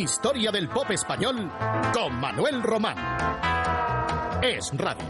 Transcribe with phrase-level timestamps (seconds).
[0.00, 1.52] Historia del pop español
[1.92, 2.96] con Manuel Román.
[4.42, 5.04] Es Radio.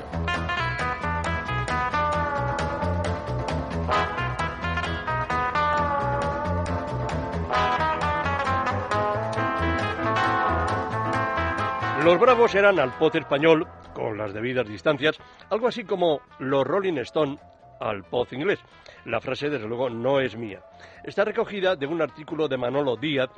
[12.03, 15.17] Los Bravos eran al pop español, con las debidas distancias,
[15.51, 17.39] algo así como los Rolling Stone
[17.79, 18.59] al pop inglés.
[19.05, 20.65] La frase, desde luego, no es mía.
[21.05, 23.31] Está recogida de un artículo de Manolo Díaz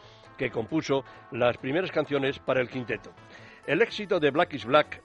[0.42, 3.12] que compuso las primeras canciones para el quinteto.
[3.64, 5.00] El éxito de Black is Black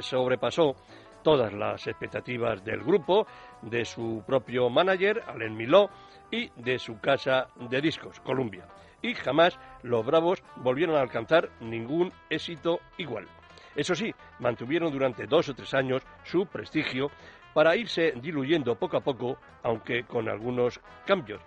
[0.00, 0.74] sobrepasó
[1.22, 3.28] todas las expectativas del grupo,
[3.62, 5.88] de su propio manager, Alain Miló,
[6.32, 8.66] y de su casa de discos, Columbia
[9.02, 13.26] y jamás los Bravos volvieron a alcanzar ningún éxito igual.
[13.74, 17.10] Eso sí, mantuvieron durante dos o tres años su prestigio
[17.52, 21.42] para irse diluyendo poco a poco, aunque con algunos cambios.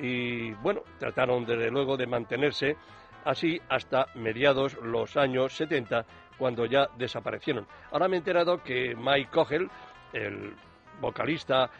[0.00, 2.76] Y bueno, trataron desde luego de mantenerse
[3.24, 6.04] así hasta mediados los años 70,
[6.38, 7.66] cuando ya desaparecieron.
[7.92, 9.68] Ahora me he enterado que Mike Cogel,
[10.12, 10.54] el
[11.00, 11.70] vocalista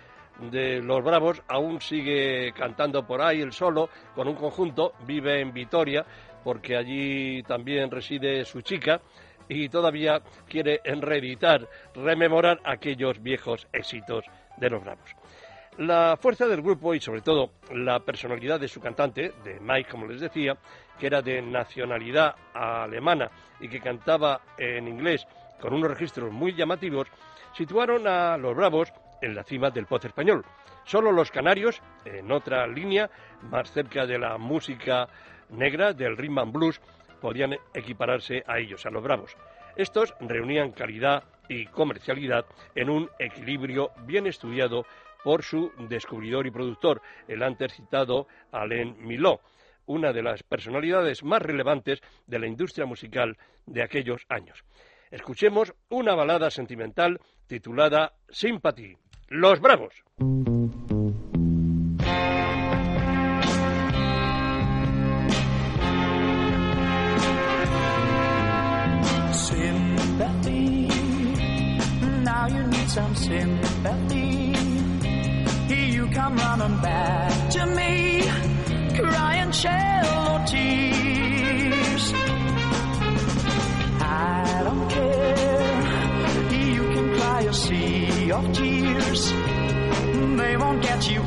[0.51, 5.53] de los Bravos aún sigue cantando por ahí el solo con un conjunto, vive en
[5.53, 6.05] Vitoria
[6.43, 9.01] porque allí también reside su chica
[9.49, 14.25] y todavía quiere reeditar, rememorar aquellos viejos éxitos
[14.57, 15.20] de los Bravos.
[15.79, 20.07] La fuerza del grupo y sobre todo la personalidad de su cantante, de Mike como
[20.07, 20.59] les decía,
[20.99, 25.27] que era de nacionalidad alemana y que cantaba en inglés
[25.61, 27.09] con unos registros muy llamativos,
[27.55, 30.45] situaron a los Bravos en la cima del pop español.
[30.85, 33.11] Solo los canarios, en otra línea,
[33.43, 35.09] más cerca de la música
[35.51, 36.81] negra, del rhythm and blues,
[37.21, 39.37] podían equipararse a ellos, a los bravos.
[39.77, 44.85] Estos reunían calidad y comercialidad en un equilibrio bien estudiado
[45.25, 49.41] por su descubridor y productor, el antes citado Alain Miló,
[49.87, 54.65] una de las personalidades más relevantes de la industria musical de aquellos años.
[55.11, 58.97] Escuchemos una balada sentimental titulada Sympathy.
[59.29, 60.05] Los Bravos.
[76.31, 78.23] Come running back to me,
[78.95, 82.13] crying shallow tears.
[84.01, 85.83] I don't care.
[86.53, 89.33] You can cry a sea of tears.
[90.41, 91.21] They won't get you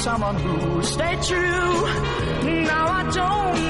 [0.00, 1.36] someone who stayed true.
[2.64, 3.69] Now I don't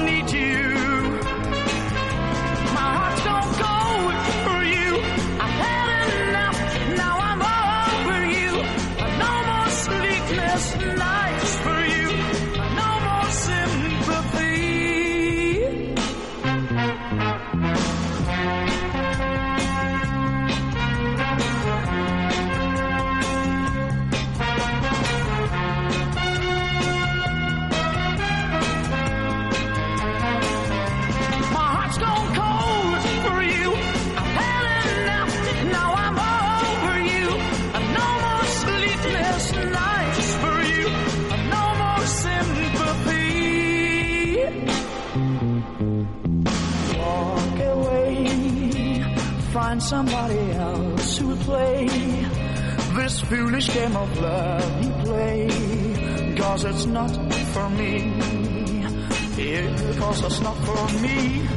[60.11, 61.50] cause it's not for me.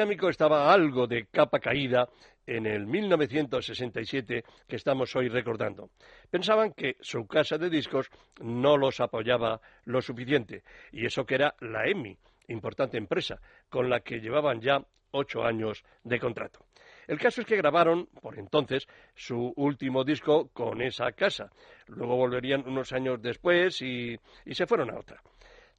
[0.00, 2.08] Dinámico estaba algo de capa caída
[2.46, 5.90] en el 1967 que estamos hoy recordando.
[6.30, 8.08] Pensaban que su casa de discos
[8.40, 12.16] no los apoyaba lo suficiente, y eso que era la EMI,
[12.48, 16.60] importante empresa, con la que llevaban ya ocho años de contrato.
[17.06, 21.50] El caso es que grabaron, por entonces, su último disco con esa casa.
[21.88, 25.20] Luego volverían unos años después y, y se fueron a otra.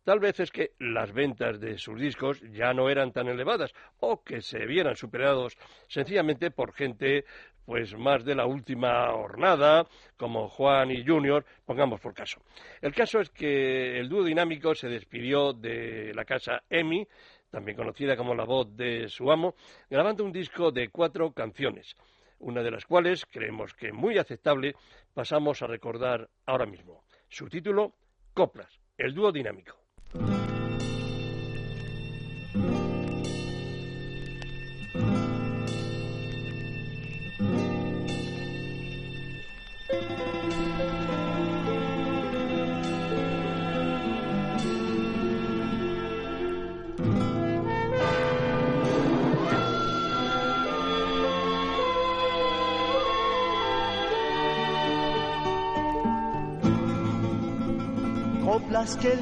[0.03, 4.23] Tal vez es que las ventas de sus discos ya no eran tan elevadas o
[4.23, 5.57] que se vieran superados
[5.87, 7.25] sencillamente por gente
[7.65, 9.85] pues más de la última hornada,
[10.17, 12.41] como Juan y Junior, pongamos por caso.
[12.81, 17.07] El caso es que el dúo dinámico se despidió de la casa EMI,
[17.51, 19.55] también conocida como la voz de su amo,
[19.89, 21.95] grabando un disco de cuatro canciones,
[22.39, 24.73] una de las cuales, creemos que muy aceptable,
[25.13, 27.03] pasamos a recordar ahora mismo.
[27.29, 27.93] Su título,
[28.33, 29.80] Coplas, el dúo dinámico.
[30.13, 30.60] Coplas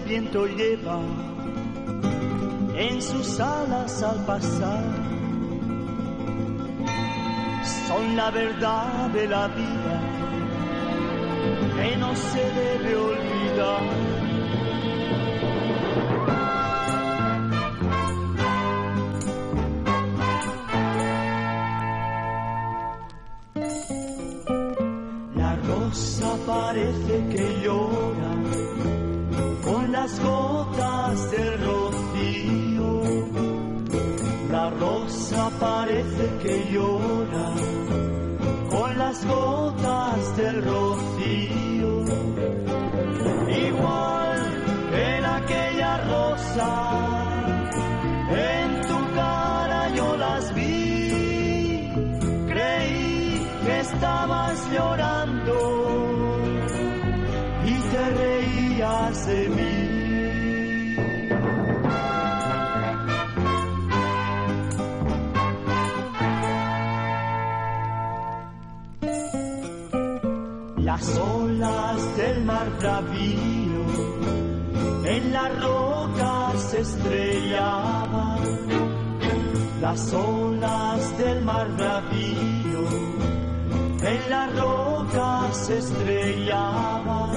[0.09, 0.99] viento lleva
[2.75, 4.83] en sus alas al pasar.
[7.87, 10.01] Son la verdad de la vida
[11.75, 14.18] que no se debe olvidar.
[53.99, 55.57] Estabas llorando
[57.65, 59.75] y te reías de mí.
[70.77, 73.83] Las olas del mar bravío
[75.03, 78.39] en las rocas estrellaban.
[79.81, 82.58] Las olas del mar bravío
[84.03, 87.31] en las rocas estrellaban.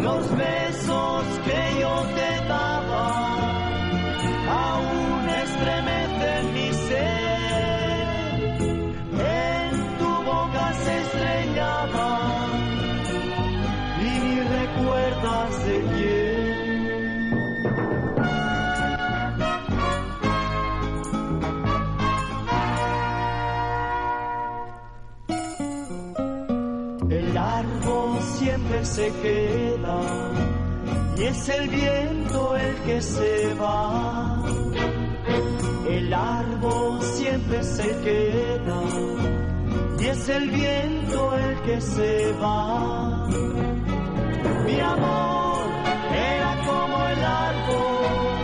[0.00, 2.85] Los besos que yo te daba
[28.96, 30.00] se queda
[31.18, 34.42] y es el viento el que se va.
[35.86, 38.80] El árbol siempre se queda
[40.00, 43.26] y es el viento el que se va.
[44.64, 45.66] Mi amor
[46.32, 48.35] era como el árbol,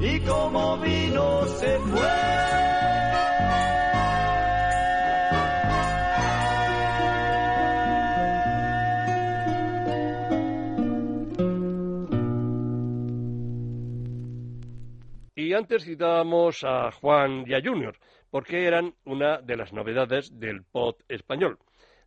[0.00, 2.42] Y como vino se fue.
[15.34, 17.98] Y antes citábamos a Juan a Junior,
[18.30, 21.58] porque eran una de las novedades del pop español.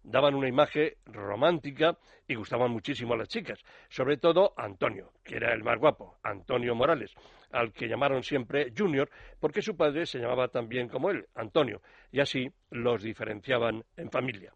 [0.07, 1.97] Daban una imagen romántica
[2.27, 3.59] y gustaban muchísimo a las chicas,
[3.89, 7.11] sobre todo Antonio, que era el más guapo, Antonio Morales,
[7.51, 9.09] al que llamaron siempre Junior,
[9.39, 11.81] porque su padre se llamaba también como él, Antonio,
[12.11, 14.53] y así los diferenciaban en familia.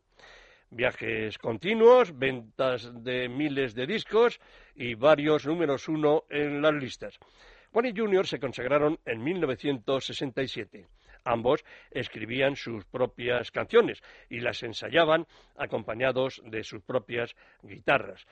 [0.70, 4.40] Viajes continuos, ventas de miles de discos
[4.76, 7.18] y varios números uno en las listas.
[7.72, 10.86] Juan y Junior se consagraron en 1967.
[11.30, 18.26] Ambos escribían sus propias canciones y las ensayaban acompañados de sus propias guitarras.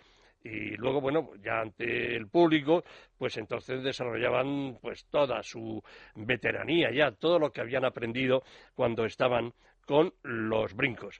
[0.44, 2.84] Y luego, bueno, ya ante el público,
[3.18, 5.84] pues entonces desarrollaban pues toda su
[6.16, 9.54] veteranía ya, todo lo que habían aprendido cuando estaban
[9.86, 11.20] con los brincos.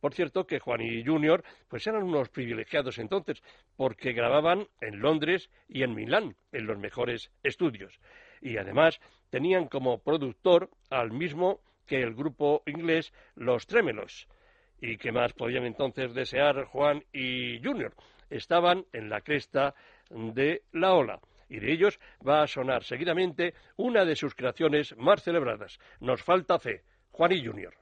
[0.00, 3.42] Por cierto que Juan y Junior pues eran unos privilegiados entonces,
[3.76, 7.98] porque grababan en Londres y en Milán, en los mejores estudios.
[8.40, 14.28] y además tenían como productor al mismo que el grupo inglés Los Trémelos.
[14.80, 17.94] ¿Y qué más podían entonces desear Juan y Junior?
[18.30, 19.74] Estaban en la cresta
[20.10, 25.22] de la ola y de ellos va a sonar seguidamente una de sus creaciones más
[25.22, 25.78] celebradas.
[26.00, 27.74] Nos falta fe, Juan y Junior.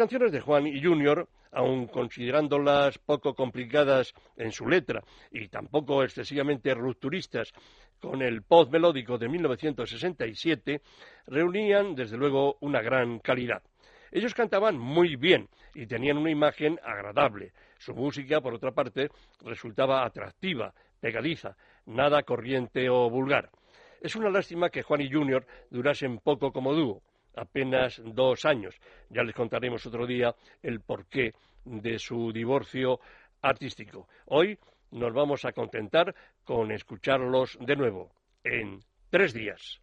[0.00, 6.72] Canciones de Juan y Junior, aun considerándolas poco complicadas en su letra y tampoco excesivamente
[6.72, 7.52] rupturistas
[8.00, 10.80] con el pop melódico de 1967,
[11.26, 13.62] reunían desde luego una gran calidad.
[14.10, 17.52] Ellos cantaban muy bien y tenían una imagen agradable.
[17.76, 19.10] Su música, por otra parte,
[19.44, 23.50] resultaba atractiva, pegadiza, nada corriente o vulgar.
[24.00, 27.02] Es una lástima que Juan y Junior durasen poco como dúo
[27.36, 28.74] apenas dos años.
[29.08, 31.32] Ya les contaremos otro día el porqué
[31.64, 33.00] de su divorcio
[33.42, 34.08] artístico.
[34.26, 34.58] Hoy
[34.90, 38.10] nos vamos a contentar con escucharlos de nuevo
[38.44, 39.80] en tres días.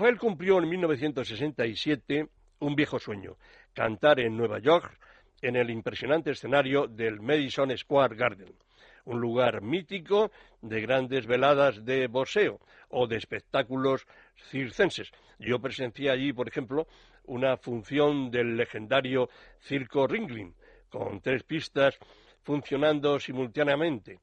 [0.00, 2.26] Rafael cumplió en 1967
[2.60, 3.36] un viejo sueño,
[3.74, 4.98] cantar en Nueva York
[5.42, 8.54] en el impresionante escenario del Madison Square Garden,
[9.04, 10.30] un lugar mítico
[10.62, 14.06] de grandes veladas de boxeo o de espectáculos
[14.48, 15.12] circenses.
[15.38, 16.86] Yo presencié allí, por ejemplo,
[17.26, 19.28] una función del legendario
[19.60, 20.54] Circo Ringling,
[20.88, 21.98] con tres pistas
[22.42, 24.20] funcionando simultáneamente.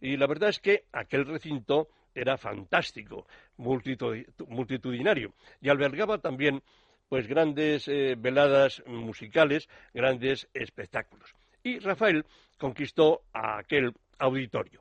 [0.00, 3.26] Y la verdad es que aquel recinto era fantástico,
[3.58, 6.62] multitu- multitudinario, y albergaba también
[7.08, 11.32] pues grandes eh, veladas musicales, grandes espectáculos.
[11.62, 12.24] Y Rafael
[12.58, 14.80] conquistó a aquel auditorio.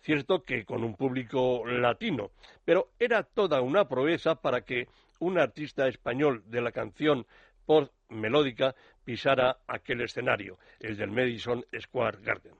[0.00, 2.30] Cierto que con un público latino,
[2.64, 4.86] pero era toda una proeza para que
[5.18, 7.26] un artista español de la canción
[7.66, 12.54] post melódica pisara aquel escenario, el del Madison Square Garden.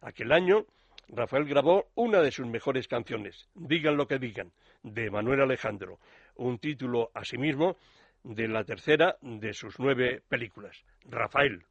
[0.00, 0.66] Aquel año,
[1.12, 5.98] Rafael grabó una de sus mejores canciones, Digan lo que digan, de Manuel Alejandro,
[6.36, 7.76] un título asimismo
[8.22, 11.64] de la tercera de sus nueve películas, Rafael.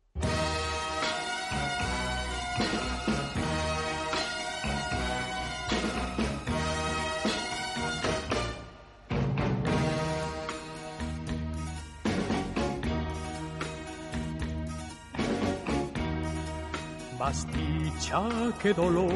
[18.00, 18.24] Dicha
[18.62, 19.12] que dolor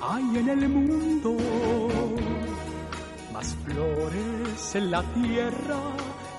[0.00, 1.36] hay en el mundo,
[3.32, 5.80] más flores en la tierra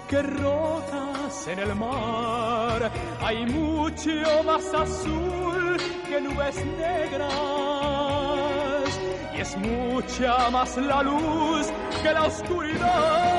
[0.08, 2.89] que rotas en el mar.
[3.22, 7.30] Hay mucho más azul que nubes negras
[9.36, 11.67] y es mucha más la luz
[12.02, 13.38] que la oscuridad.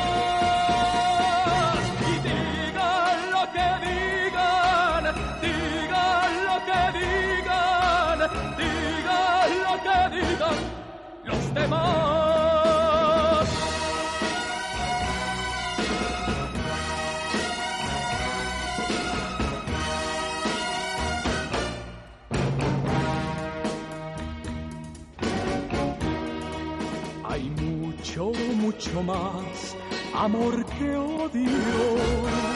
[27.23, 29.75] Hay mucho, mucho más
[30.13, 32.50] amor que odio,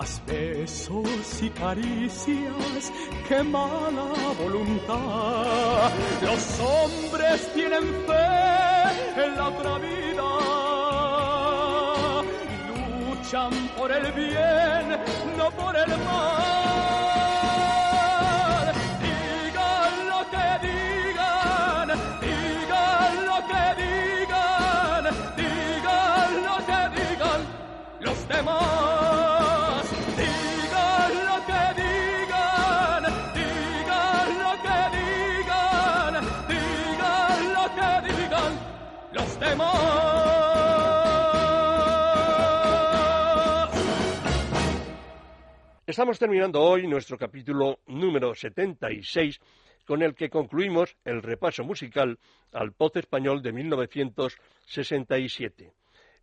[0.00, 2.90] más besos y caricias
[3.28, 4.08] que mala
[4.42, 5.90] voluntad.
[6.22, 10.22] Los hombres tienen fe en la otra vida
[13.02, 14.86] luchan por el bien,
[15.36, 16.69] no por el mal.
[45.90, 49.40] Estamos terminando hoy nuestro capítulo número 76
[49.84, 52.16] con el que concluimos el repaso musical
[52.52, 55.72] al pop español de 1967.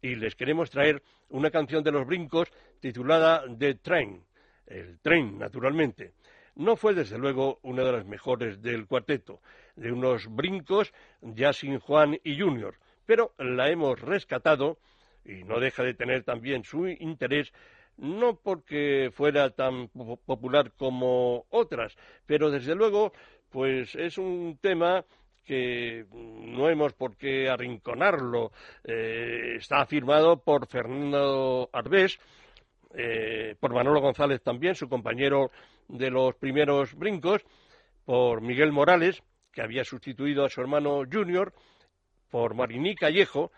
[0.01, 2.47] Y les queremos traer una canción de los brincos
[2.79, 4.23] titulada The Train,
[4.67, 6.13] el tren, naturalmente.
[6.55, 9.41] No fue, desde luego, una de las mejores del cuarteto,
[9.75, 14.77] de unos brincos ya sin Juan y Junior, pero la hemos rescatado
[15.25, 17.51] y no deja de tener también su interés
[17.97, 23.11] no porque fuera tan po- popular como otras, pero desde luego,
[23.49, 25.03] pues es un tema
[25.45, 28.51] que no hemos por qué arrinconarlo.
[28.83, 32.19] Eh, está firmado por Fernando Arbés,
[32.93, 35.51] eh, por Manolo González también, su compañero
[35.87, 37.45] de los primeros brincos,
[38.03, 41.53] por Miguel Morales, que había sustituido a su hermano Junior,
[42.29, 43.51] por Marini Callejo,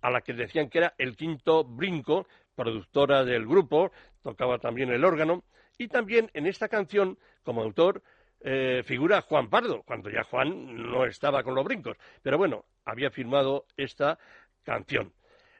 [0.00, 5.04] a la que decían que era el quinto brinco, productora del grupo, tocaba también el
[5.04, 5.44] órgano,
[5.78, 8.02] y también en esta canción, como autor,
[8.40, 13.10] eh, figura Juan Pardo, cuando ya Juan no estaba con los brincos, pero bueno, había
[13.10, 14.18] firmado esta
[14.62, 15.12] canción.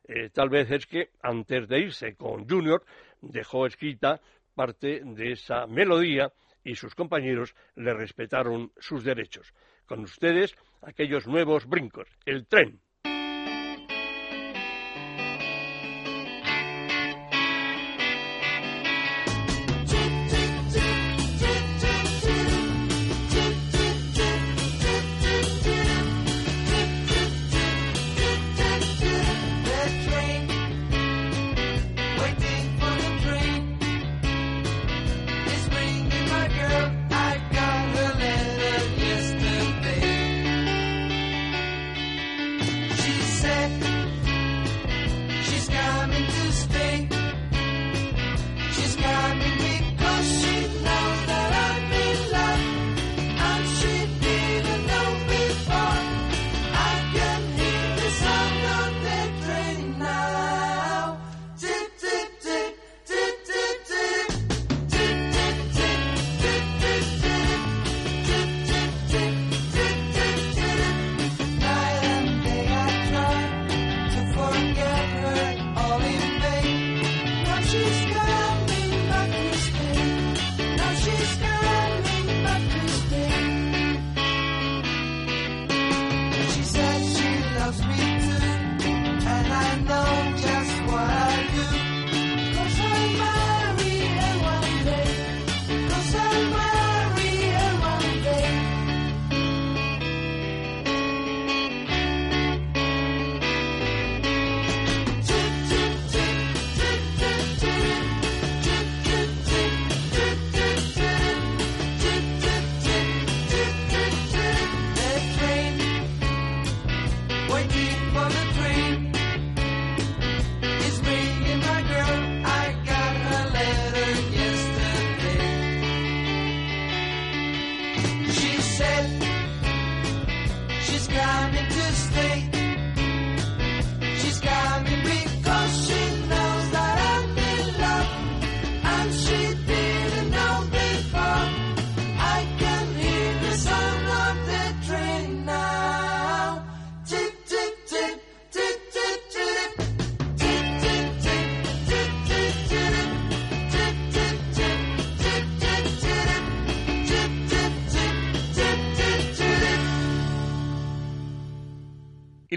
[0.06, 2.84] Eh, tal vez es que antes de irse con Junior
[3.22, 4.20] dejó escrita
[4.54, 6.30] parte de esa melodía
[6.62, 9.52] y sus compañeros le respetaron sus derechos.
[9.86, 12.80] Con ustedes, aquellos nuevos brincos, el tren.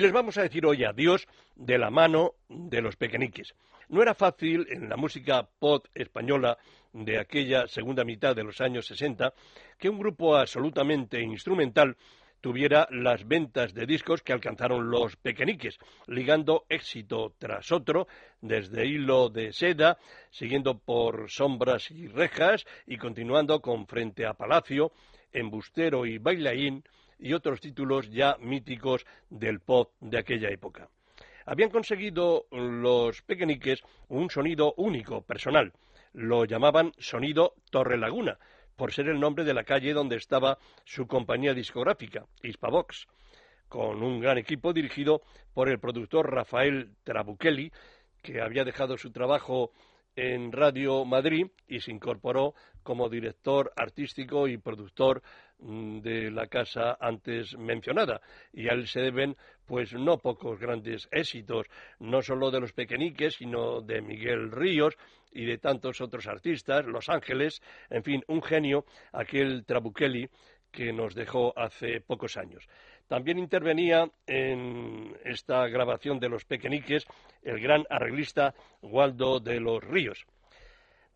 [0.07, 3.53] Les vamos a decir hoy adiós de la mano de los pequeñiques.
[3.89, 6.57] No era fácil en la música pop española
[6.93, 9.33] de aquella segunda mitad de los años 60
[9.77, 11.97] que un grupo absolutamente instrumental
[12.39, 18.07] tuviera las ventas de discos que alcanzaron los pequeñiques, ligando éxito tras otro,
[18.39, 19.97] desde Hilo de Seda,
[20.29, 24.93] siguiendo por Sombras y Rejas y continuando con Frente a Palacio,
[25.33, 26.85] Embustero y Bailaín,
[27.19, 30.89] y otros títulos ya míticos del pop de aquella época.
[31.45, 35.71] Habían conseguido los pequeñiques un sonido único, personal.
[36.13, 38.37] Lo llamaban sonido Torre Laguna,
[38.75, 43.07] por ser el nombre de la calle donde estaba su compañía discográfica, Hispavox,
[43.69, 45.21] con un gran equipo dirigido
[45.53, 47.71] por el productor Rafael Trabuchelli,
[48.21, 49.71] que había dejado su trabajo
[50.17, 55.21] en Radio Madrid y se incorporó como director artístico y productor
[55.59, 58.21] de la casa antes mencionada
[58.53, 61.65] y a él se deben pues no pocos grandes éxitos
[61.99, 64.95] no solo de los pequeñiques sino de Miguel Ríos
[65.31, 70.29] y de tantos otros artistas Los Ángeles en fin un genio aquel Trabuchelli
[70.71, 72.67] que nos dejó hace pocos años
[73.07, 77.07] también intervenía en esta grabación de Los Pequeñiques
[77.41, 80.25] el gran arreglista Waldo de los Ríos.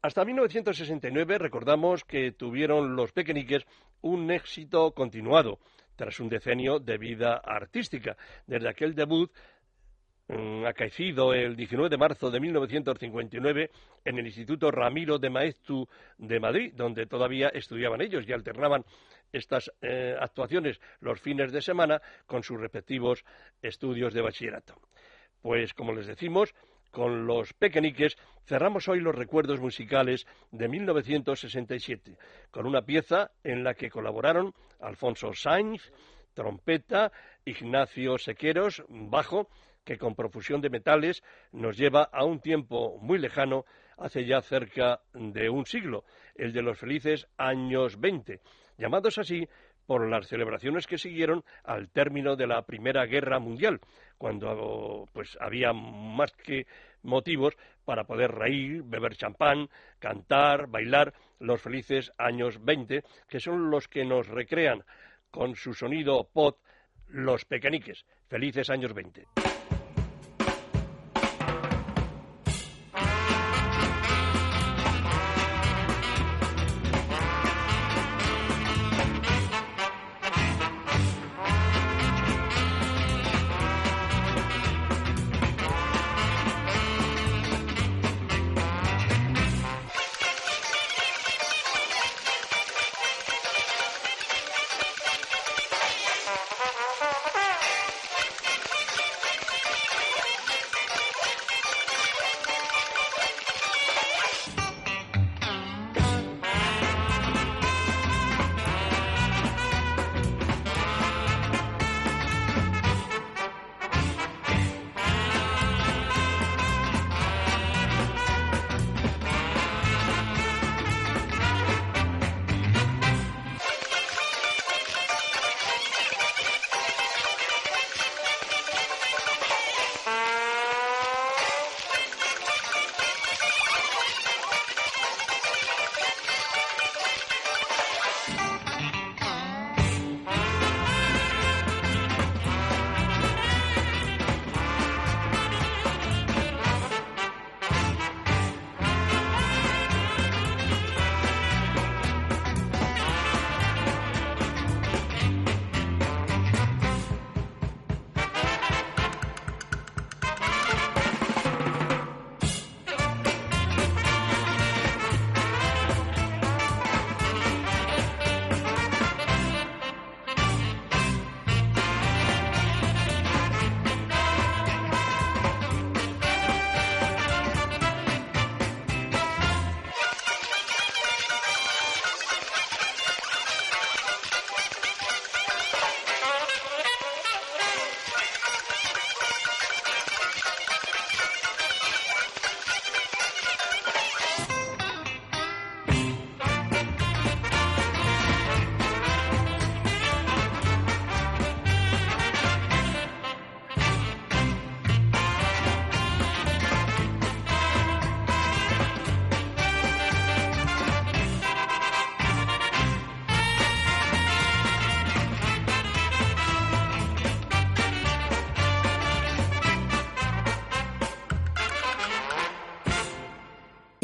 [0.02, 3.68] Hasta 1969 recordamos que tuvieron Los Pequeñiques
[4.02, 5.60] un éxito continuado
[5.96, 8.18] tras un decenio de vida artística.
[8.48, 9.32] Desde aquel debut
[10.28, 13.70] mm, acaecido el 19 de marzo de 1959
[14.04, 15.88] en el Instituto Ramiro de Maeztu
[16.18, 18.84] de Madrid, donde todavía estudiaban ellos y alternaban
[19.32, 23.24] estas eh, actuaciones los fines de semana con sus respectivos
[23.62, 24.82] estudios de bachillerato.
[25.44, 26.56] Pues como les decimos,
[26.92, 32.18] Con los pequeñiques cerramos hoy los recuerdos musicales de 1967,
[32.52, 35.90] con una pieza en la que colaboraron Alfonso Sainz,
[36.34, 37.14] trompeta,
[37.46, 39.48] Ignacio Sequeros, bajo,
[39.86, 41.24] que con profusión de metales
[41.54, 43.64] nos lleva a un tiempo muy lejano,
[43.98, 46.04] hace ya cerca de un siglo,
[46.36, 48.42] el de los felices años 20,
[48.78, 49.48] llamados así
[49.92, 53.82] por las celebraciones que siguieron al término de la Primera Guerra Mundial,
[54.18, 56.66] cuando pues había más que
[57.04, 59.68] motivos para poder reír, beber champán,
[60.00, 64.82] cantar, bailar los felices años 20, que son los que nos recrean
[65.30, 66.58] con su sonido pot
[67.10, 68.06] los pequeñiques.
[68.30, 69.51] Felices años 20.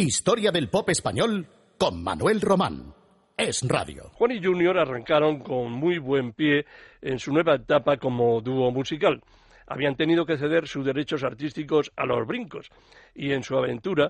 [0.08, 2.94] Historia del pop español con Manuel Román.
[3.36, 4.10] Es Radio.
[4.14, 6.66] Juan y Junior arrancaron con muy buen pie
[7.02, 9.22] en su nueva etapa como dúo musical.
[9.68, 12.70] Habían tenido que ceder sus derechos artísticos a los brincos
[13.14, 14.10] y en su aventura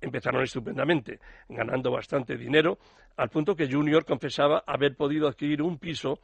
[0.00, 2.78] empezaron estupendamente, ganando bastante dinero,
[3.16, 6.20] al punto que Junior confesaba haber podido adquirir un piso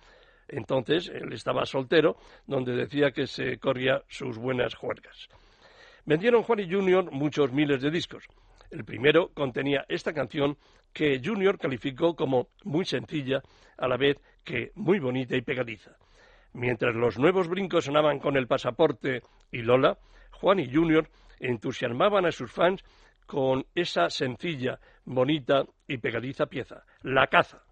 [0.46, 5.28] entonces él estaba soltero, donde decía que se corría sus buenas juergas.
[6.07, 8.22] Vendieron Juan y Junior muchos miles de discos.
[8.70, 10.59] El primero contenía esta canción
[10.92, 13.42] que Junior calificó como muy sencilla,
[13.76, 15.96] a la vez que muy bonita y pegadiza.
[16.52, 19.98] Mientras los nuevos brincos sonaban con el pasaporte y Lola,
[20.33, 21.09] Juan y Junior
[21.40, 22.85] entusiasmaban a sus fans
[23.26, 27.67] con esa sencilla, bonita y pegadiza pieza, La caza.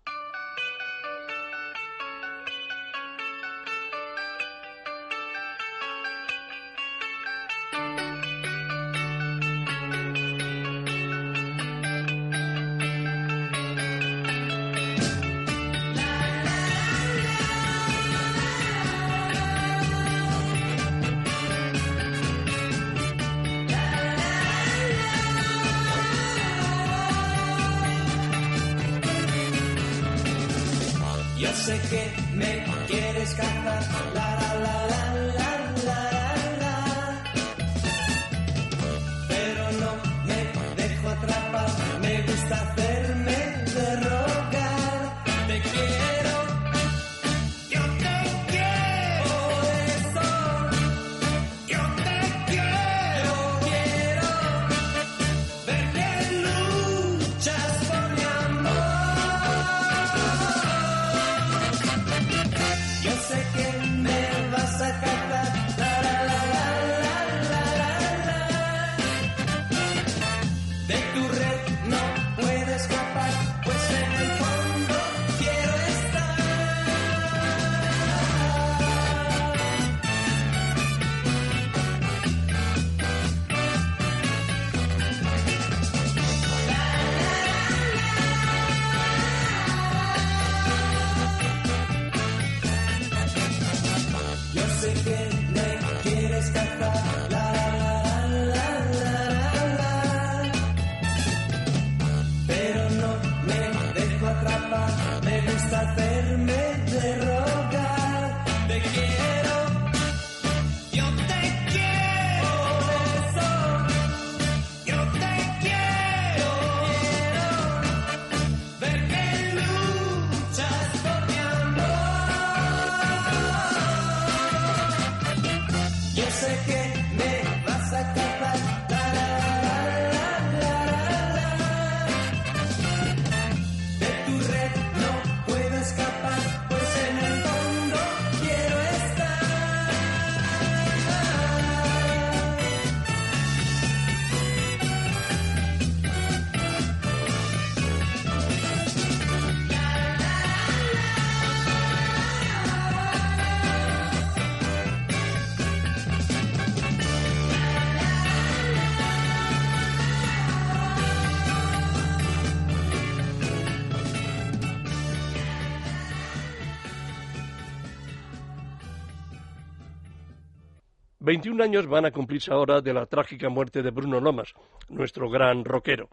[171.47, 174.53] 21 años van a cumplirse ahora de la trágica muerte de Bruno Lomas,
[174.89, 176.09] nuestro gran rockero.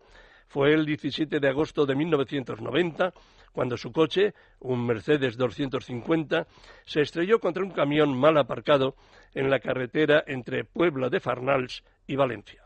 [0.45, 3.11] Fue el 17 de agosto de 1990
[3.51, 6.45] cuando su coche, un Mercedes 250,
[6.85, 8.95] se estrelló contra un camión mal aparcado
[9.33, 12.61] en la carretera entre Puebla de Farnals y Valencia.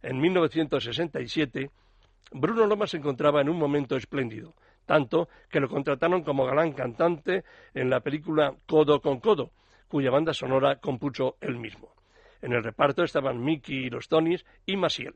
[0.00, 1.70] En 1967,
[2.30, 4.54] Bruno Lomas se encontraba en un momento espléndido,
[4.86, 9.50] tanto que lo contrataron como galán cantante en la película Codo con Codo,
[9.92, 11.92] cuya banda sonora compuso él mismo.
[12.40, 15.14] En el reparto estaban Mickey y los Tonys y Masiel.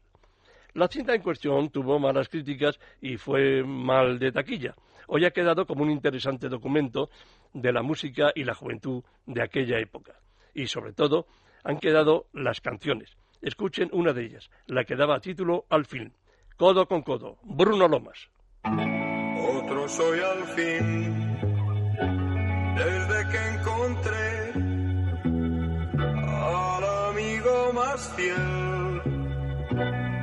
[0.74, 4.74] La cinta en cuestión tuvo malas críticas y fue mal de taquilla.
[5.06, 7.08] Hoy ha quedado como un interesante documento
[7.54, 10.12] de la música y la juventud de aquella época.
[10.52, 11.26] Y sobre todo,
[11.64, 13.16] han quedado las canciones.
[13.40, 16.12] Escuchen una de ellas, la que daba título al film.
[16.58, 18.28] Codo con codo, Bruno Lomas.
[18.62, 21.38] Otro soy al fin,
[22.76, 23.55] desde que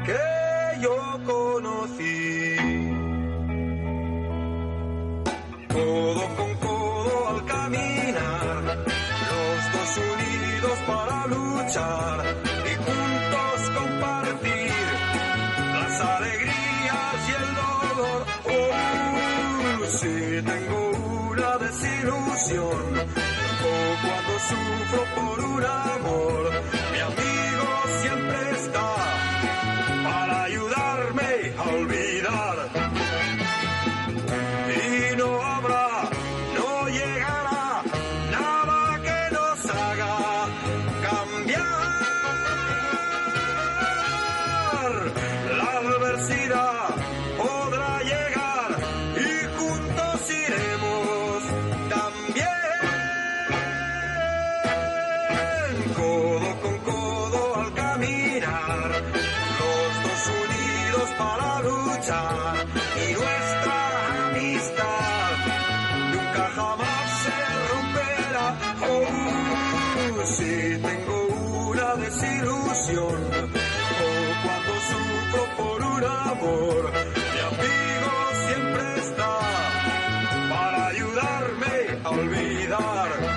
[0.05, 0.95] que yo
[1.25, 2.55] conocí.
[5.69, 8.63] Codo con codo al caminar,
[9.29, 12.15] los dos unidos para luchar
[12.69, 14.71] y juntos compartir
[15.73, 18.19] las alegrías y el dolor.
[18.53, 20.79] Oh, si tengo
[21.31, 22.81] una desilusión,
[23.63, 26.52] o cuando sufro por un amor,
[75.57, 76.91] por un amor,
[77.33, 78.11] mi amigo
[78.47, 79.39] siempre está
[80.49, 83.32] para ayudarme a olvidar.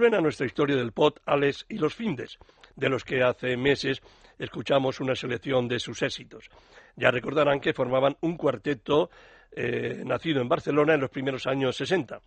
[0.00, 2.38] Vuelven a nuestra historia del pot Alex y los Findes,
[2.74, 4.00] de los que hace meses
[4.38, 6.48] escuchamos una selección de sus éxitos.
[6.96, 9.10] Ya recordarán que formaban un cuarteto
[9.52, 12.18] eh, nacido en Barcelona en los primeros años 60.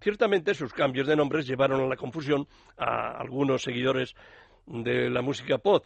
[0.00, 2.46] Ciertamente sus cambios de nombres llevaron a la confusión
[2.76, 4.14] a algunos seguidores
[4.64, 5.84] de la música pop.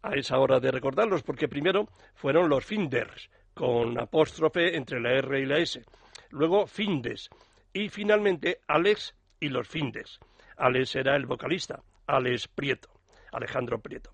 [0.00, 5.38] A esa hora de recordarlos, porque primero fueron los Finders, con apóstrofe entre la R
[5.38, 5.84] y la S.
[6.30, 7.28] Luego Findes.
[7.74, 10.18] Y finalmente Alex y los Findes.
[10.56, 12.88] Alex era el vocalista, Alex Prieto,
[13.32, 14.10] Alejandro Prieto.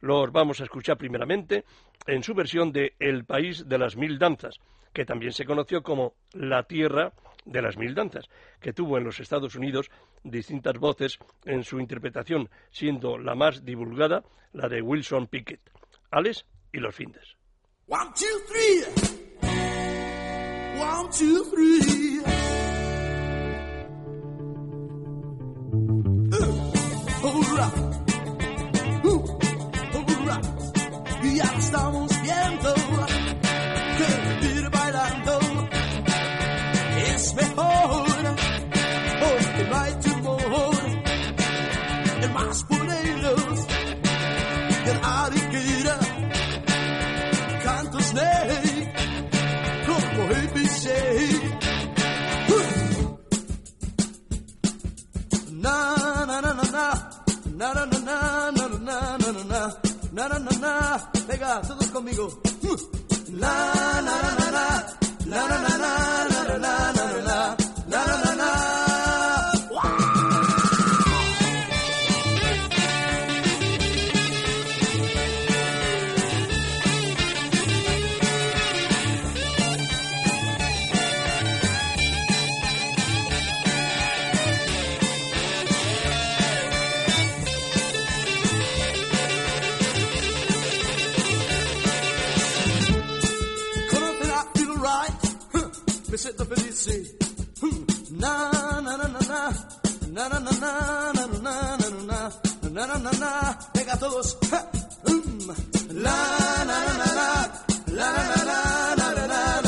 [0.00, 1.64] Los vamos a escuchar primeramente
[2.06, 4.60] en su versión de El País de las Mil Danzas,
[4.92, 7.12] que también se conoció como La Tierra
[7.44, 8.28] de las Mil Danzas,
[8.60, 9.90] que tuvo en los Estados Unidos
[10.22, 15.60] distintas voces en su interpretación, siendo la más divulgada la de Wilson Pickett.
[16.10, 17.36] Alex y los Findes.
[17.86, 18.84] One, two, three.
[20.80, 22.63] One, two, three.
[31.34, 32.74] día lo estamos viendo.
[33.98, 34.08] Que
[34.46, 35.38] vivir bailando
[37.08, 38.06] es mejor,
[39.22, 40.82] porque no hay temor.
[42.22, 43.56] El más boleros
[44.84, 45.98] y el ariquera,
[47.64, 48.92] cantos ley,
[49.86, 51.52] como el bichey.
[52.48, 52.64] Uh.
[55.64, 55.76] Na
[56.28, 56.64] na na na
[57.60, 58.73] na na na na na
[60.14, 60.78] la, na, na, na,
[65.26, 66.76] na, na, na, na, na.
[67.26, 67.56] La,
[67.88, 68.23] na, na, na.
[96.14, 96.76] Me siento feliz.
[96.78, 97.18] sí.
[97.60, 97.86] Hmm.
[98.10, 99.50] Na na na na na.
[100.12, 102.30] Na na na na na na na na
[102.70, 103.58] na na na na.
[103.74, 104.36] Venga todos.
[105.08, 105.50] Hmm.
[106.04, 106.18] La
[106.68, 107.30] na na na na.
[107.98, 108.54] La na na
[108.94, 109.63] na na na na.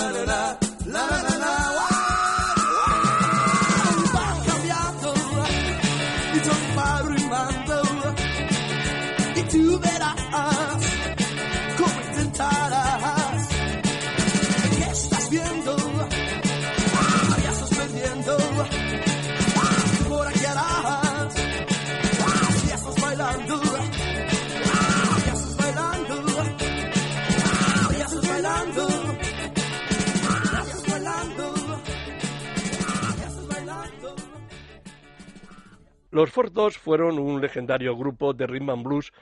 [36.16, 39.12] Los Fortos fueron un legendario grupo de rhythm and blues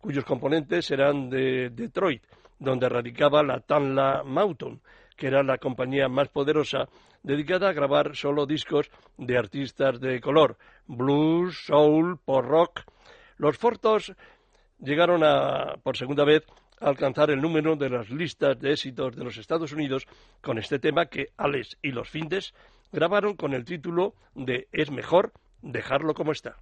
[0.00, 2.22] cuyos componentes eran de Detroit,
[2.60, 4.80] donde radicaba la Tanla Mountain,
[5.16, 6.88] que era la compañía más poderosa
[7.24, 8.88] dedicada a grabar solo discos
[9.18, 12.82] de artistas de color, blues, soul, pop rock.
[13.36, 14.14] Los Fortos
[14.78, 16.46] llegaron a, por segunda vez
[16.80, 20.06] a alcanzar el número de las listas de éxitos de los Estados Unidos
[20.40, 22.54] con este tema que Alex y los Findes
[22.92, 25.32] grabaron con el título de Es mejor
[25.64, 26.56] dejarlo como está.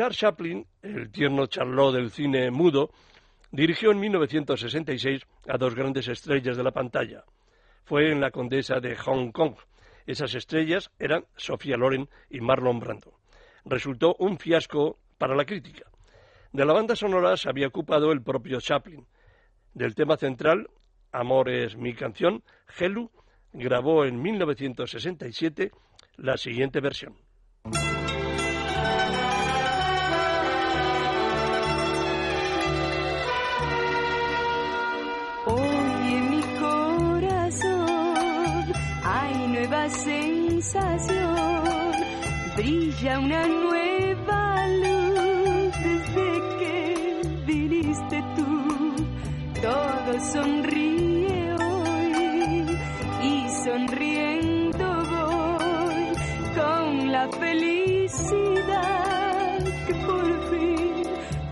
[0.00, 2.88] Charles Chaplin, el tierno charlot del cine mudo,
[3.50, 7.22] dirigió en 1966 a dos grandes estrellas de la pantalla.
[7.84, 9.56] Fue en La Condesa de Hong Kong.
[10.06, 13.12] Esas estrellas eran Sofía Loren y Marlon Brando.
[13.66, 15.84] Resultó un fiasco para la crítica.
[16.50, 19.06] De la banda sonora se había ocupado el propio Chaplin.
[19.74, 20.70] Del tema central,
[21.12, 22.42] Amor es mi canción,
[22.78, 23.10] Helu
[23.52, 25.72] grabó en 1967
[26.16, 27.18] la siguiente versión.
[42.56, 48.94] Brilla una nueva luz desde que viniste tú,
[49.60, 52.78] todo sonríe hoy
[53.22, 56.06] y sonriendo voy
[56.54, 58.78] con la felicidad
[59.86, 61.02] que por fin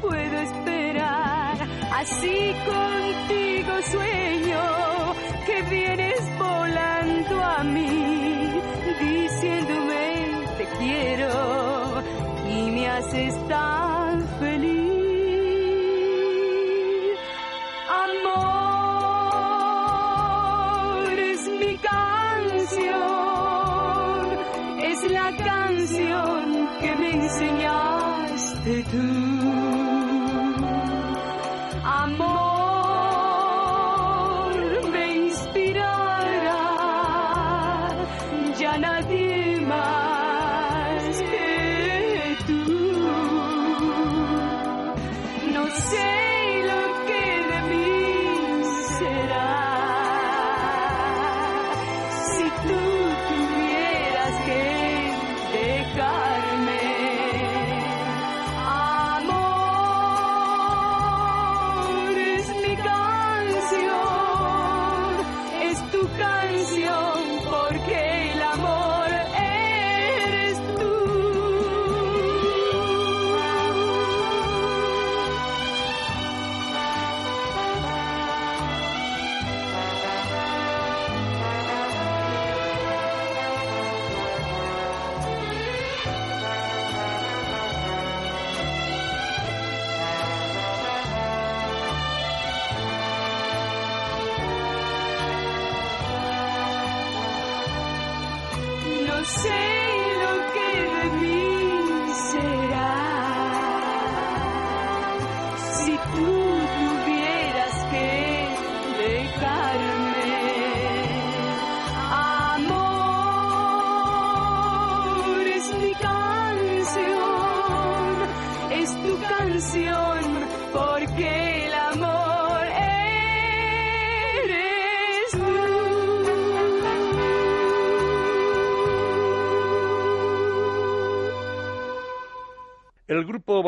[0.01, 1.57] puedo esperar.
[1.93, 4.63] Así contigo sueño
[5.45, 7.98] que vienes volando a mí,
[13.09, 14.79] haces tan feliz.
[18.05, 18.39] Amor
[21.19, 22.89] es mi canción,
[24.83, 29.38] es la canción que me enseñaste tú.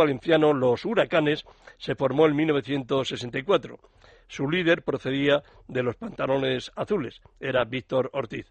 [0.01, 1.44] Valenciano Los Huracanes
[1.78, 3.78] se formó en 1964.
[4.28, 8.46] Su líder procedía de los pantalones azules, era Víctor Ortiz.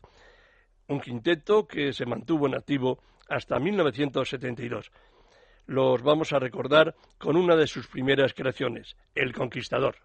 [0.87, 4.91] Un quinteto que se mantuvo en activo hasta 1972.
[5.67, 9.95] Los vamos a recordar con una de sus primeras creaciones, El Conquistador.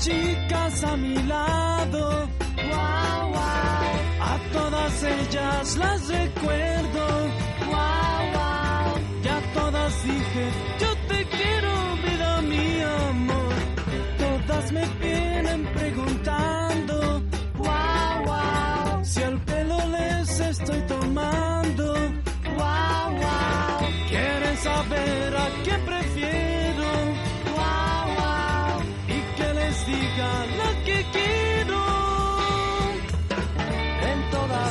[0.00, 2.28] Chicas a mi lado.
[2.70, 3.86] wow, wow,
[4.20, 7.06] A todas ellas las recuerdo
[7.66, 9.00] wow, wow.
[9.24, 10.44] y a todas dije,
[10.80, 11.72] yo te quiero,
[12.04, 13.54] vida mía, amor.
[14.18, 17.22] Todas me vienen preguntando
[17.58, 21.94] Wow, wow, si el pelo les estoy tomando.
[22.58, 25.80] wow, wow, Quieren saber a quién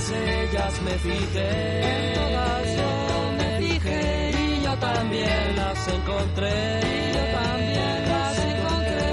[0.03, 6.79] todas ellas me fijé, en todas yo me fijé y yo también las encontré.
[6.81, 9.11] Y yo también las encontré.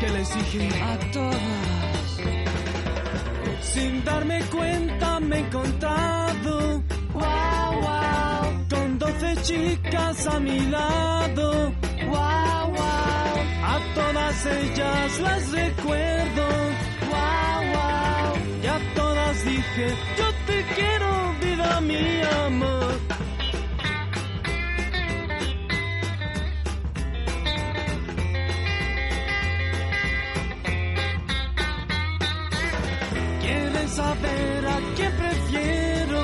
[0.00, 1.40] Que les dije a todas.
[3.62, 6.82] Sin darme cuenta me he encontrado
[7.12, 11.72] Wow, wow, con doce chicas a mi lado.
[12.06, 16.08] wow, wow, A todas ellas las recuerdo
[19.28, 19.86] las dije,
[20.18, 21.10] yo te quiero,
[21.42, 22.94] vida mía, amor.
[33.42, 36.22] Quieren saber a quién prefiero,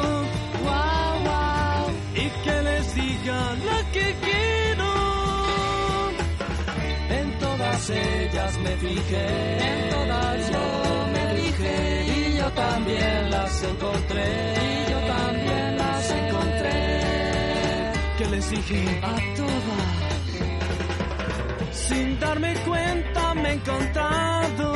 [0.67, 4.91] wow, wow, y que les diga la que quiero.
[7.21, 9.27] En todas ellas me fijé,
[9.69, 10.74] en todas ellas
[12.55, 17.93] también las encontré, y yo también las encontré.
[18.19, 20.05] Que les dije A todas.
[21.73, 24.73] Sin darme cuenta me he encontrado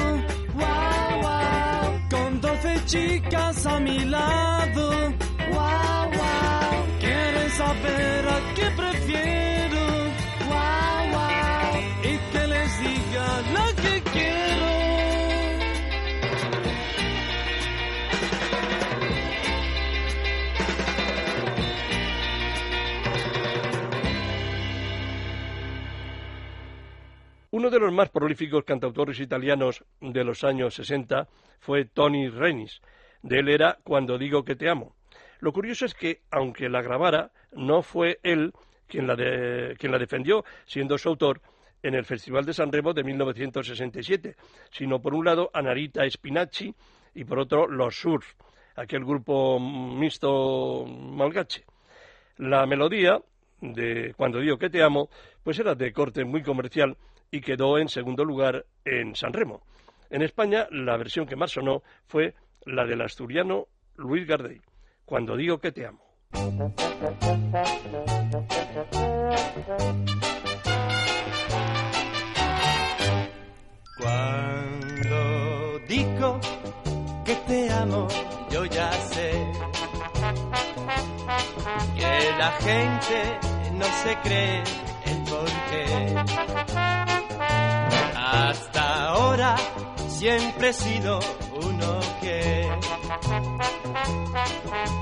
[0.55, 4.91] Wow, wow, con doce chicas a mi lado.
[5.53, 8.55] wow, wow, Quieren saber a
[27.59, 31.27] Uno de los más prolíficos cantautores italianos de los años 60
[31.59, 32.81] fue Tony Renis.
[33.21, 34.95] De él era Cuando digo que te amo.
[35.41, 38.53] Lo curioso es que, aunque la grabara, no fue él
[38.87, 41.41] quien la, de- quien la defendió, siendo su autor
[41.83, 44.37] en el Festival de San Remo de 1967,
[44.71, 46.73] sino por un lado Anarita Spinacci
[47.17, 48.35] y por otro Los Surf,
[48.77, 51.65] aquel grupo mixto malgache.
[52.37, 53.21] La melodía
[53.61, 55.09] de Cuando digo que te amo,
[55.43, 56.97] pues era de corte muy comercial
[57.31, 59.63] y quedó en segundo lugar en San Remo.
[60.11, 64.61] En España, la versión que más sonó fue la del asturiano Luis Gardey,
[65.05, 66.05] Cuando digo que te amo.
[73.99, 76.41] Cuando digo
[77.25, 78.09] que te amo,
[78.51, 79.31] yo ya sé
[81.97, 83.39] que la gente
[83.73, 84.63] no se cree
[85.07, 87.08] el porqué.
[88.39, 89.57] Hasta ahora
[90.09, 91.19] siempre he sido
[91.61, 92.69] uno que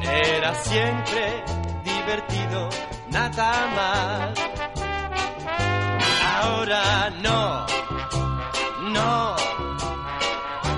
[0.03, 1.45] era siempre
[1.85, 2.69] divertido,
[3.11, 4.39] nada más.
[6.41, 7.67] Ahora no,
[8.91, 9.37] no,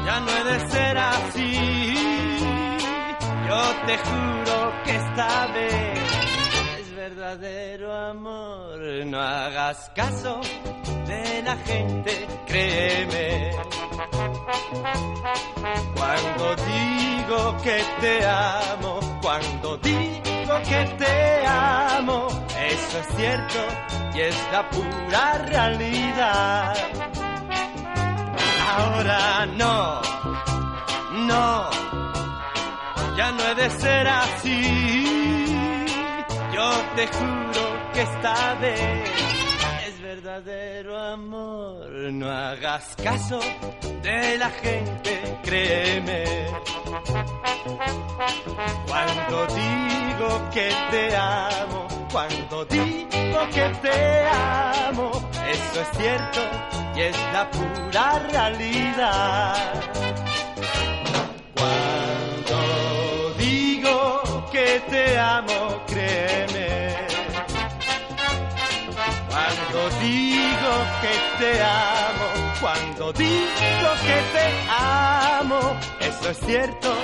[0.05, 1.95] ya no he de ser así.
[3.49, 6.01] Yo te juro que esta vez
[6.81, 8.79] es verdadero amor.
[9.07, 10.41] No hagas caso
[11.09, 13.51] de la gente, créeme.
[15.97, 22.29] Cuando digo que te amo, cuando digo que te amo,
[22.71, 23.59] eso es cierto
[24.15, 26.77] y es la pura realidad.
[28.77, 30.01] Ahora no,
[31.27, 31.71] no,
[33.17, 35.55] ya no he de ser así.
[36.53, 39.48] Yo te juro que esta vez
[40.29, 41.89] verdadero amor.
[42.13, 43.41] No hagas caso
[44.03, 46.25] de la gente, créeme.
[48.87, 55.11] Cuando digo que te amo, cuando digo que te amo,
[55.49, 56.41] eso es cierto
[56.95, 59.55] y es la pura realidad.
[61.57, 62.59] Cuando
[63.39, 66.58] digo que te amo, créeme.
[69.71, 76.95] Cuando digo que te amo, cuando digo que te amo, eso es cierto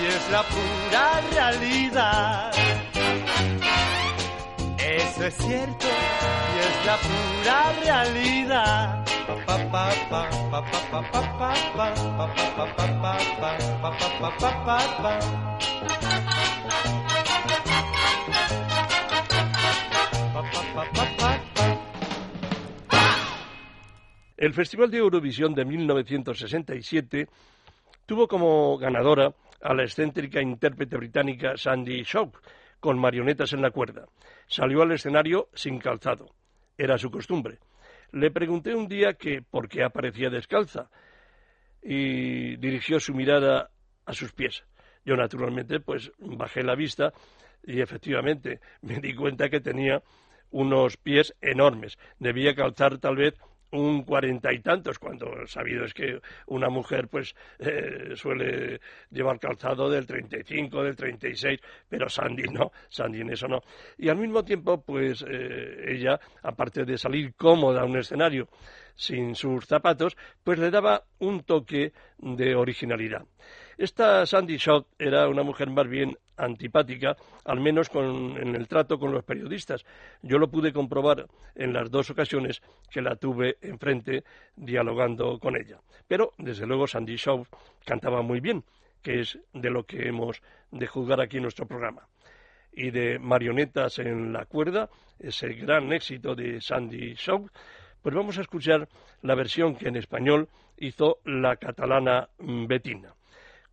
[0.00, 2.52] y es la pura realidad.
[4.78, 9.04] Eso es cierto y es la pura realidad.
[24.44, 27.28] El Festival de Eurovisión de 1967
[28.04, 32.42] tuvo como ganadora a la excéntrica intérprete británica Sandy Shock,
[32.78, 34.04] con marionetas en la cuerda.
[34.46, 36.34] Salió al escenario sin calzado.
[36.76, 37.58] Era su costumbre.
[38.12, 40.90] Le pregunté un día que por qué aparecía descalza
[41.80, 43.70] y dirigió su mirada
[44.04, 44.62] a sus pies.
[45.06, 47.14] Yo naturalmente pues bajé la vista
[47.62, 50.02] y efectivamente me di cuenta que tenía
[50.50, 51.96] unos pies enormes.
[52.18, 53.34] Debía calzar tal vez
[53.74, 59.90] un cuarenta y tantos, cuando sabido es que una mujer pues eh, suele llevar calzado
[59.90, 63.60] del 35, del 36, pero Sandy no, Sandy en eso no.
[63.98, 68.48] Y al mismo tiempo pues eh, ella, aparte de salir cómoda a un escenario
[68.94, 73.24] sin sus zapatos, pues le daba un toque de originalidad.
[73.76, 78.98] Esta Sandy Shot era una mujer más bien antipática, al menos con, en el trato
[78.98, 79.84] con los periodistas.
[80.22, 84.24] Yo lo pude comprobar en las dos ocasiones que la tuve enfrente
[84.56, 85.78] dialogando con ella.
[86.08, 87.44] Pero, desde luego, Sandy Shaw
[87.84, 88.64] cantaba muy bien.
[89.04, 92.08] que es de lo que hemos de juzgar aquí en nuestro programa.
[92.72, 94.88] Y de Marionetas en la cuerda,
[95.20, 97.48] ese gran éxito de Sandy Shaw,
[98.02, 98.88] pues vamos a escuchar
[99.22, 100.48] la versión que en español
[100.78, 103.14] hizo la catalana Betina.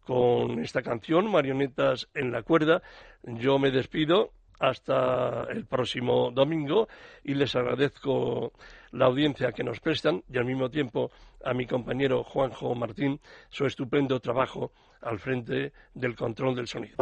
[0.06, 2.82] Con esta canción, Marionetas en la cuerda,
[3.24, 4.32] yo me despido
[4.62, 6.88] hasta el próximo domingo
[7.24, 8.54] y les agradezco
[8.92, 11.12] la audiencia que nos prestan y al mismo tiempo
[11.44, 14.72] a mi compañero Juanjo Martín su estupendo trabajo
[15.02, 16.96] al frente del control del sonido.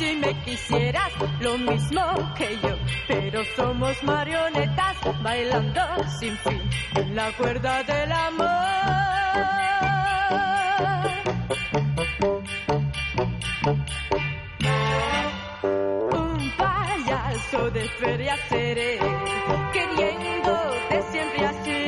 [0.00, 2.02] Si me quisieras lo mismo
[2.34, 2.74] que yo,
[3.06, 5.82] pero somos marionetas bailando
[6.18, 6.62] sin fin
[6.94, 8.48] en la cuerda del amor.
[16.24, 18.98] Un payaso de feria seré,
[19.74, 21.84] queriéndote siempre así,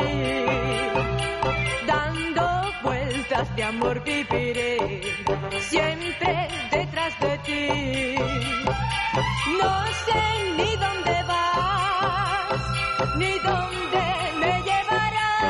[1.86, 2.44] dando
[2.82, 5.00] vueltas de amor viviré,
[5.60, 6.48] siempre
[7.03, 8.14] de ti.
[9.61, 9.72] No
[10.05, 10.22] sé
[10.57, 12.62] ni dónde vas,
[13.16, 14.05] ni dónde
[14.40, 15.42] me llevarás.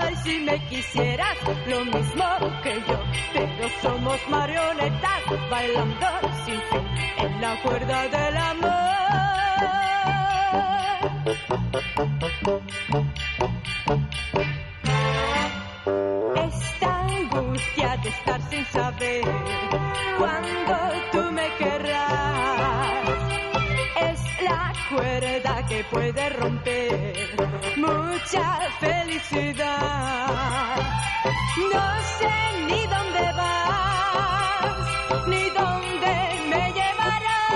[0.00, 2.26] Ay, si me quisieras lo mismo
[2.62, 2.98] que yo,
[3.32, 6.06] pero somos marionetas bailando
[6.44, 6.86] sin fin
[7.18, 8.73] en la cuerda del amor.
[25.94, 27.14] Puede romper
[27.76, 30.76] mucha felicidad.
[31.72, 31.84] No
[32.18, 32.34] sé
[32.68, 34.86] ni dónde vas,
[35.28, 36.14] ni dónde
[36.50, 37.52] me llevarás.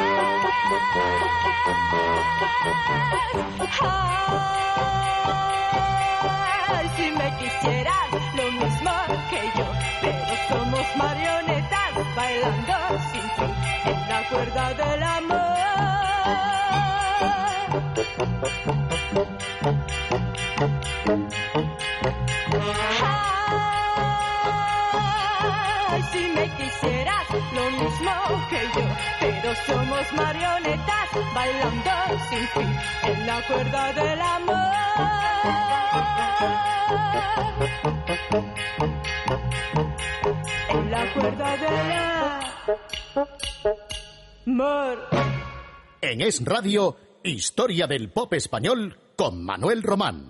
[6.68, 8.09] Ay, si me quisieras
[8.39, 8.93] lo mismo
[9.30, 9.68] que yo,
[10.01, 12.76] pero somos marionetas bailando
[13.11, 15.07] sin fin en la cuerda del amor.
[33.39, 34.57] En la cuerda del amor.
[40.70, 41.93] En la cuerda del
[44.47, 44.99] amor.
[46.01, 50.28] En Es Radio, Historia del Pop Español con Manuel Román.